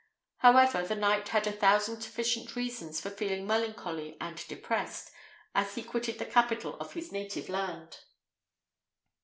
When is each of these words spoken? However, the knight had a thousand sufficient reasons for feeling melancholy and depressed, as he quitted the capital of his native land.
However, 0.37 0.81
the 0.81 0.95
knight 0.95 1.27
had 1.29 1.45
a 1.45 1.51
thousand 1.51 2.01
sufficient 2.01 2.55
reasons 2.55 2.99
for 2.99 3.11
feeling 3.11 3.45
melancholy 3.45 4.17
and 4.19 4.35
depressed, 4.47 5.11
as 5.53 5.75
he 5.75 5.83
quitted 5.83 6.17
the 6.17 6.25
capital 6.25 6.75
of 6.79 6.93
his 6.93 7.11
native 7.11 7.49
land. 7.49 7.99